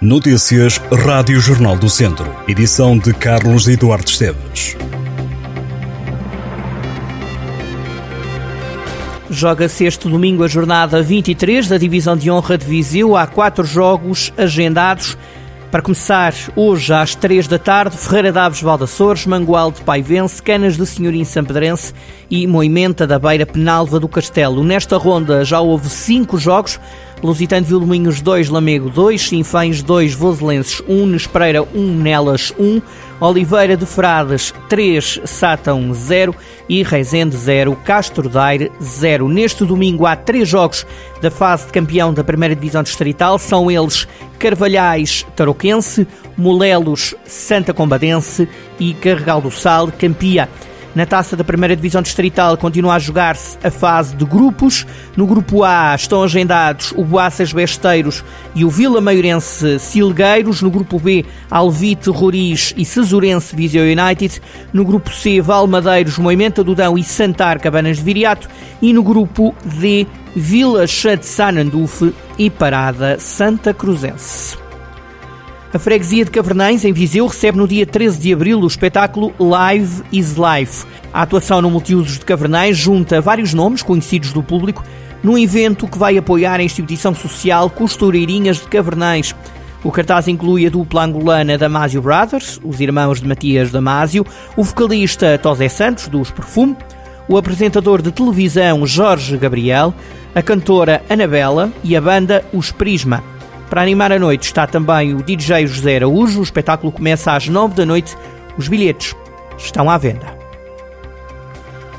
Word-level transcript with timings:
Notícias 0.00 0.80
Rádio 0.92 1.40
Jornal 1.40 1.76
do 1.76 1.90
Centro. 1.90 2.32
Edição 2.46 2.96
de 2.96 3.12
Carlos 3.12 3.66
Eduardo 3.66 4.08
Esteves. 4.08 4.76
Joga-se 9.28 9.86
este 9.86 10.08
domingo 10.08 10.44
a 10.44 10.46
jornada 10.46 11.02
23 11.02 11.66
da 11.66 11.76
Divisão 11.76 12.16
de 12.16 12.30
Honra 12.30 12.56
de 12.56 12.64
Viseu. 12.64 13.16
Há 13.16 13.26
quatro 13.26 13.64
jogos 13.64 14.32
agendados. 14.38 15.18
Para 15.68 15.82
começar, 15.82 16.32
hoje 16.54 16.94
às 16.94 17.16
três 17.16 17.48
da 17.48 17.58
tarde, 17.58 17.96
Ferreira 17.96 18.30
Daves 18.30 18.62
Valdaçores, 18.62 19.26
Mangual 19.26 19.72
de 19.72 19.82
Paivense, 19.82 20.40
Canas 20.40 20.76
de 20.76 20.86
Senhorim 20.86 21.24
Sampedrense 21.24 21.92
e 22.30 22.46
Moimenta 22.46 23.04
da 23.04 23.18
Beira 23.18 23.44
Penalva 23.44 23.98
do 23.98 24.08
Castelo. 24.08 24.62
Nesta 24.62 24.96
ronda 24.96 25.44
já 25.44 25.60
houve 25.60 25.90
cinco 25.90 26.38
jogos. 26.38 26.78
Lusitano 27.22 27.62
de 27.62 27.68
Vilmoinhos 27.68 28.20
2, 28.20 28.48
Lamego 28.48 28.88
2, 28.88 29.28
Sinfães 29.28 29.82
2, 29.82 30.14
Voselenses 30.14 30.82
1, 30.88 31.06
Nespereira 31.06 31.62
1, 31.62 31.94
Nelas 31.94 32.52
1, 32.58 32.80
Oliveira 33.20 33.76
de 33.76 33.84
Frades 33.84 34.54
3, 34.68 35.22
Sátão 35.24 35.92
0 35.92 36.34
e 36.68 36.82
Reisende 36.84 37.36
0, 37.36 37.74
Castro 37.84 38.28
Daire 38.28 38.70
0. 38.80 39.28
Neste 39.28 39.64
domingo 39.64 40.06
há 40.06 40.14
três 40.14 40.48
jogos 40.48 40.86
da 41.20 41.30
fase 41.30 41.66
de 41.66 41.72
campeão 41.72 42.14
da 42.14 42.22
primeira 42.22 42.54
divisão 42.54 42.82
distrital, 42.84 43.38
são 43.38 43.68
eles 43.68 44.06
Carvalhais 44.38 45.26
Tarouquense, 45.34 46.06
Molelos 46.36 47.16
Santa 47.26 47.74
Combadense 47.74 48.48
e 48.78 48.94
Carregal 48.94 49.40
do 49.40 49.50
Sal 49.50 49.90
Campia. 49.90 50.48
Na 50.94 51.06
taça 51.06 51.36
da 51.36 51.44
primeira 51.44 51.76
divisão 51.76 52.02
distrital 52.02 52.56
continua 52.56 52.94
a 52.94 52.98
jogar-se 52.98 53.58
a 53.62 53.70
fase 53.70 54.16
de 54.16 54.24
grupos. 54.24 54.86
No 55.16 55.26
grupo 55.26 55.62
A 55.62 55.94
estão 55.94 56.22
agendados 56.22 56.92
o 56.96 57.04
Boaças 57.04 57.52
Besteiros 57.52 58.24
e 58.54 58.64
o 58.64 58.70
Vila 58.70 59.00
Maiorense 59.00 59.78
Silgueiros. 59.78 60.62
No 60.62 60.70
grupo 60.70 60.98
B, 60.98 61.24
Alvite 61.50 62.10
Roriz 62.10 62.74
e 62.76 62.84
Cesurense 62.84 63.54
Viseu 63.54 63.84
United. 63.84 64.40
No 64.72 64.84
grupo 64.84 65.12
C, 65.12 65.40
Valmadeiros, 65.40 66.18
Moimenta 66.18 66.64
Dudão 66.64 66.98
e 66.98 67.04
Santar 67.04 67.58
Cabanas 67.58 67.98
de 67.98 68.02
Viriato. 68.02 68.48
E 68.82 68.92
no 68.92 69.02
grupo 69.02 69.54
D, 69.64 70.06
Vila 70.34 70.86
Chá 70.86 71.14
de 71.14 71.26
Sanandufe 71.26 72.14
e 72.38 72.50
Parada 72.50 73.18
Santa 73.18 73.74
Cruzense. 73.74 74.67
A 75.70 75.78
freguesia 75.78 76.24
de 76.24 76.30
Cavernães, 76.30 76.82
em 76.82 76.94
Viseu, 76.94 77.26
recebe 77.26 77.58
no 77.58 77.68
dia 77.68 77.84
13 77.84 78.18
de 78.18 78.32
abril 78.32 78.58
o 78.58 78.66
espetáculo 78.66 79.34
Live 79.38 80.02
is 80.10 80.34
Life. 80.34 80.86
A 81.12 81.20
atuação 81.20 81.60
no 81.60 81.70
Multiusos 81.70 82.18
de 82.18 82.24
Cavernães 82.24 82.74
junta 82.74 83.20
vários 83.20 83.52
nomes 83.52 83.82
conhecidos 83.82 84.32
do 84.32 84.42
público 84.42 84.82
num 85.22 85.36
evento 85.36 85.86
que 85.86 85.98
vai 85.98 86.16
apoiar 86.16 86.58
a 86.58 86.62
instituição 86.62 87.14
social 87.14 87.68
Costureirinhas 87.68 88.56
de 88.56 88.68
Cavernães. 88.68 89.36
O 89.84 89.92
cartaz 89.92 90.26
inclui 90.26 90.66
a 90.66 90.70
dupla 90.70 91.04
angolana 91.04 91.58
Damasio 91.58 92.00
Brothers, 92.00 92.58
os 92.64 92.80
irmãos 92.80 93.20
de 93.20 93.28
Matias 93.28 93.70
Damasio, 93.70 94.24
o 94.56 94.64
vocalista 94.64 95.36
Tosé 95.36 95.68
Santos, 95.68 96.08
dos 96.08 96.30
Perfume, 96.30 96.78
o 97.28 97.36
apresentador 97.36 98.00
de 98.00 98.10
televisão 98.10 98.86
Jorge 98.86 99.36
Gabriel, 99.36 99.92
a 100.34 100.40
cantora 100.40 101.02
Anabela 101.10 101.70
e 101.84 101.94
a 101.94 102.00
banda 102.00 102.42
Os 102.54 102.72
Prisma. 102.72 103.22
Para 103.68 103.82
animar 103.82 104.10
a 104.10 104.18
noite 104.18 104.44
está 104.44 104.66
também 104.66 105.14
o 105.14 105.22
DJ 105.22 105.66
José 105.66 105.96
Araújo. 105.96 106.40
O 106.40 106.42
espetáculo 106.42 106.90
começa 106.90 107.32
às 107.32 107.48
9 107.48 107.74
da 107.74 107.84
noite. 107.84 108.16
Os 108.56 108.66
bilhetes 108.66 109.14
estão 109.58 109.90
à 109.90 109.98
venda. 109.98 110.36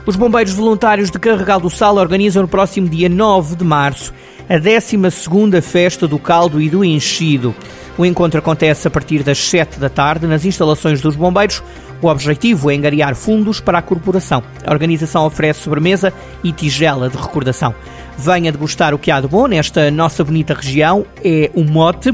Os 0.06 0.16
bombeiros 0.16 0.54
voluntários 0.54 1.12
de 1.12 1.20
Carregal 1.20 1.60
do 1.60 1.70
Sal 1.70 1.98
organizam 1.98 2.42
no 2.42 2.48
próximo 2.48 2.90
dia 2.90 3.08
9 3.08 3.56
de 3.56 3.64
março 3.64 4.12
a 4.50 4.56
12ª 4.56 5.62
Festa 5.62 6.08
do 6.08 6.18
Caldo 6.18 6.60
e 6.60 6.68
do 6.70 6.84
Enchido. 6.84 7.54
O 7.96 8.04
encontro 8.04 8.40
acontece 8.40 8.88
a 8.88 8.92
partir 8.92 9.22
das 9.22 9.38
7 9.38 9.80
da 9.80 9.90
tarde 9.90 10.26
nas 10.26 10.46
instalações 10.46 11.02
dos 11.02 11.16
bombeiros. 11.16 11.62
O 12.02 12.08
objetivo 12.08 12.72
é 12.72 12.74
engariar 12.74 13.14
fundos 13.14 13.60
para 13.60 13.78
a 13.78 13.82
corporação. 13.82 14.42
A 14.66 14.72
organização 14.72 15.26
oferece 15.26 15.60
sobremesa 15.62 16.12
e 16.44 16.52
tigela 16.52 17.10
de 17.10 17.18
recordação. 17.18 17.76
Venha 18.22 18.52
degustar 18.52 18.94
o 18.94 19.00
que 19.00 19.12
há 19.12 19.22
de 19.22 19.30
bom 19.30 19.48
nesta 19.48 19.90
nossa 19.90 20.26
bonita 20.26 20.54
região, 20.54 21.06
é 21.24 21.50
o 21.56 21.64
mote. 21.64 22.14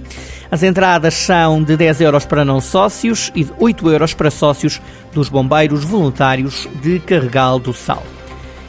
As 0.51 0.61
entradas 0.61 1.15
são 1.15 1.63
de 1.63 1.75
10 1.75 2.01
euros 2.01 2.25
para 2.25 2.45
não 2.45 2.61
sócios 2.61 3.31
e 3.33 3.43
de 3.43 3.51
8 3.59 3.89
euros 3.89 4.13
para 4.13 4.29
sócios 4.29 4.79
dos 5.11 5.29
bombeiros 5.29 5.83
voluntários 5.83 6.69
de 6.79 6.99
Carregal 6.99 7.57
do 7.57 7.73
Sal. 7.73 8.03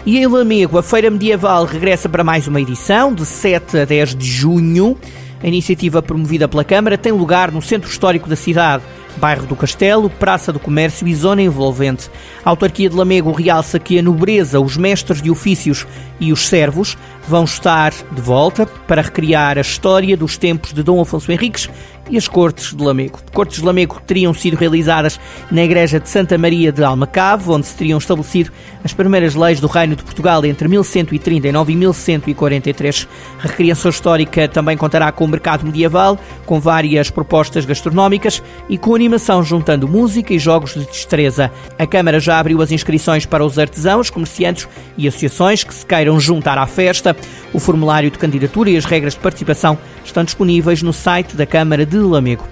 E 0.06 0.16
em 0.18 0.26
Lamego, 0.26 0.78
a 0.78 0.82
Feira 0.82 1.10
Medieval 1.10 1.66
regressa 1.66 2.08
para 2.08 2.24
mais 2.24 2.48
uma 2.48 2.60
edição, 2.60 3.12
de 3.12 3.26
7 3.26 3.80
a 3.80 3.84
10 3.84 4.14
de 4.14 4.26
junho. 4.26 4.96
A 5.42 5.46
iniciativa 5.46 6.00
promovida 6.00 6.48
pela 6.48 6.64
Câmara 6.64 6.96
tem 6.96 7.12
lugar 7.12 7.52
no 7.52 7.60
centro 7.60 7.90
histórico 7.90 8.28
da 8.28 8.36
cidade, 8.36 8.82
bairro 9.16 9.46
do 9.46 9.56
Castelo, 9.56 10.08
Praça 10.08 10.52
do 10.52 10.58
Comércio 10.58 11.06
e 11.06 11.14
zona 11.14 11.42
envolvente. 11.42 12.10
A 12.44 12.50
autarquia 12.50 12.88
de 12.88 12.96
Lamego 12.96 13.32
realça 13.32 13.78
que 13.78 13.98
a 13.98 14.02
nobreza, 14.02 14.60
os 14.60 14.76
mestres 14.76 15.20
de 15.20 15.30
ofícios 15.30 15.86
e 16.18 16.32
os 16.32 16.46
servos 16.46 16.96
vão 17.28 17.44
estar 17.44 17.92
de 18.12 18.20
volta 18.20 18.66
para 18.66 19.02
recriar 19.02 19.58
a 19.58 19.60
história 19.60 20.16
dos 20.16 20.36
tempos 20.38 20.72
de 20.72 20.82
Dom 20.82 21.00
Afonso 21.00 21.30
Henriques 21.30 21.68
e 22.10 22.16
as 22.16 22.28
Cortes 22.28 22.74
de 22.74 22.82
Lamego. 22.82 23.18
Cortes 23.32 23.58
de 23.58 23.64
Lamego 23.64 24.00
teriam 24.06 24.32
sido 24.32 24.56
realizadas 24.56 25.18
na 25.50 25.64
Igreja 25.64 25.98
de 25.98 26.08
Santa 26.08 26.38
Maria 26.38 26.70
de 26.70 26.84
Almacave, 26.84 27.50
onde 27.50 27.66
se 27.66 27.76
teriam 27.76 27.98
estabelecido 27.98 28.52
as 28.84 28.92
primeiras 28.92 29.34
leis 29.34 29.60
do 29.60 29.66
Reino 29.66 29.96
de 29.96 30.04
Portugal 30.04 30.44
entre 30.44 30.68
1139 30.68 31.72
e 31.72 31.76
1143. 31.76 33.08
A 33.38 33.42
recriação 33.42 33.90
histórica 33.90 34.48
também 34.48 34.76
contará 34.76 35.10
com 35.10 35.24
o 35.24 35.28
mercado 35.28 35.64
medieval, 35.64 36.18
com 36.44 36.60
várias 36.60 37.10
propostas 37.10 37.64
gastronómicas 37.64 38.42
e 38.68 38.78
com 38.78 38.94
animação 38.94 39.42
juntando 39.42 39.88
música 39.88 40.32
e 40.32 40.38
jogos 40.38 40.74
de 40.74 40.84
destreza. 40.84 41.50
A 41.78 41.86
Câmara 41.86 42.20
já 42.20 42.38
abriu 42.38 42.62
as 42.62 42.70
inscrições 42.70 43.26
para 43.26 43.44
os 43.44 43.58
artesãos, 43.58 44.10
comerciantes 44.10 44.68
e 44.96 45.08
associações 45.08 45.64
que 45.64 45.74
se 45.74 45.84
queiram 45.84 46.20
juntar 46.20 46.58
à 46.58 46.66
festa. 46.66 47.15
O 47.52 47.58
formulário 47.58 48.10
de 48.10 48.18
candidatura 48.18 48.70
e 48.70 48.76
as 48.76 48.84
regras 48.84 49.14
de 49.14 49.20
participação 49.20 49.78
estão 50.04 50.24
disponíveis 50.24 50.82
no 50.82 50.92
site 50.92 51.36
da 51.36 51.46
Câmara 51.46 51.86
de 51.86 51.96
Lamego. 51.96 52.46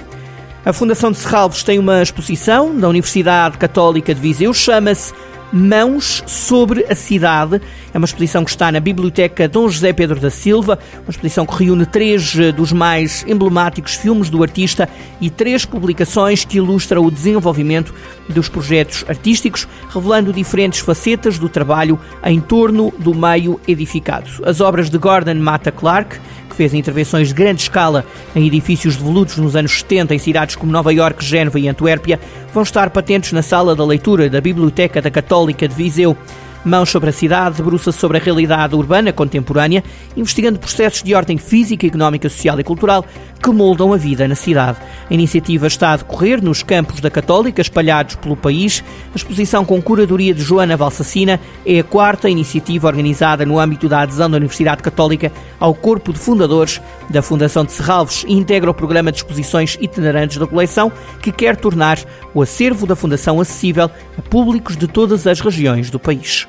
A 0.64 0.72
Fundação 0.72 1.10
de 1.10 1.19
Serralves 1.19 1.62
tem 1.62 1.78
uma 1.78 2.02
exposição 2.02 2.75
da 2.75 2.88
Universidade 2.88 3.58
Católica 3.58 4.14
de 4.14 4.20
Viseu, 4.20 4.54
chama-se 4.54 5.12
Mãos 5.56 6.20
sobre 6.26 6.84
a 6.91 6.97
Cidade. 6.97 7.62
É 7.92 7.97
uma 7.97 8.06
exposição 8.06 8.44
que 8.44 8.50
está 8.50 8.72
na 8.72 8.81
Biblioteca 8.81 9.47
Dom 9.47 9.69
José 9.69 9.92
Pedro 9.92 10.19
da 10.19 10.28
Silva, 10.28 10.81
uma 11.04 11.10
exposição 11.10 11.47
que 11.47 11.62
reúne 11.62 11.87
três 11.87 12.37
eh, 12.37 12.50
dos 12.50 12.72
mais 12.72 13.25
emblemáticos 13.28 13.94
filmes 13.94 14.28
do 14.28 14.43
artista 14.43 14.88
e 15.20 15.31
três 15.31 15.64
publicações 15.64 16.44
que 16.44 16.56
ilustram 16.56 17.04
o 17.04 17.10
desenvolvimento 17.10 17.94
dos 18.28 18.48
projetos 18.48 19.04
artísticos, 19.06 19.69
revelando 19.91 20.32
diferentes 20.32 20.81
facetas 20.81 21.38
do 21.38 21.48
trabalho 21.48 22.00
em 22.25 22.41
torno 22.41 22.93
do 22.98 23.14
meio 23.14 23.60
edificado. 23.69 24.28
As 24.44 24.60
obras 24.60 24.91
de 24.91 24.98
Gordon 24.98 25.34
Mata 25.34 25.70
Clark, 25.70 26.19
que 26.54 26.59
fez 26.59 26.72
intervenções 26.72 27.28
de 27.28 27.34
grande 27.34 27.62
escala 27.62 28.06
em 28.34 28.47
edifícios 28.47 28.97
devolutos 28.97 29.37
nos 29.37 29.56
anos 29.56 29.72
70 29.81 30.15
em 30.15 30.19
cidades 30.19 30.54
como 30.54 30.70
Nova 30.70 30.94
Iorque, 30.94 31.25
Génova 31.25 31.59
e 31.59 31.69
Antuérpia, 31.69 32.20
vão 32.53 32.62
estar 32.62 32.91
patentes 32.91 33.32
na 33.32 33.42
sala 33.42 33.75
da 33.75 33.84
leitura 33.84 34.31
da 34.31 34.41
Biblioteca 34.41 35.03
da 35.03 35.10
Católica 35.10 35.66
de 35.66 35.75
Viseu. 35.75 36.16
Mãos 36.64 36.88
sobre 36.88 37.10
a 37.10 37.12
cidade 37.12 37.56
debruça-se 37.56 37.98
sobre 37.98 38.16
a 38.16 38.20
realidade 38.20 38.75
urbana 38.75 39.12
contemporânea, 39.12 39.84
investigando 40.16 40.59
processos 40.59 41.03
de 41.03 41.14
ordem 41.14 41.37
física, 41.37 41.87
económica, 41.87 42.28
social 42.28 42.59
e 42.59 42.64
cultural 42.64 43.04
que 43.44 43.50
moldam 43.50 43.93
a 43.93 43.99
vida 43.99 44.27
na 44.27 44.34
cidade. 44.34 44.78
A 45.10 45.12
iniciativa 45.12 45.66
está 45.66 45.93
a 45.93 45.97
decorrer 45.99 46.43
nos 46.43 46.62
campos 46.62 46.99
da 46.99 47.10
Católica, 47.10 47.60
espalhados 47.60 48.16
pelo 48.16 48.34
país. 48.34 48.82
A 49.12 49.16
exposição 49.16 49.66
com 49.66 49.82
curadoria 49.82 50.32
de 50.32 50.41
Joana 50.41 50.78
Valsacina 50.78 51.38
é 51.66 51.78
a 51.78 51.84
quarta 51.84 52.31
iniciativa 52.31 52.87
organizada 52.87 53.44
no 53.44 53.59
âmbito 53.59 53.87
da 53.87 54.00
adesão 54.00 54.31
da 54.31 54.38
Universidade 54.38 54.82
Católica 54.82 55.31
ao 55.60 55.75
corpo 55.75 56.10
de 56.10 56.19
fundadores 56.19 56.81
da 57.10 57.21
Fundação 57.21 57.66
de 57.66 57.72
Serralves 57.72 58.25
e 58.27 58.32
integra 58.32 58.71
o 58.71 58.75
programa 58.75 59.12
de 59.12 59.19
exposições 59.19 59.76
itinerantes 59.78 60.38
da 60.38 60.46
coleção, 60.46 60.91
que 61.20 61.31
quer 61.31 61.55
tornar 61.55 61.99
o 62.32 62.41
acervo 62.41 62.87
da 62.87 62.96
Fundação 62.96 63.38
acessível 63.43 63.91
a 64.17 64.23
públicos 64.23 64.75
de 64.75 64.88
todas 64.88 65.26
as 65.26 65.41
regiões 65.41 65.91
do 65.91 66.00
país. 66.00 66.49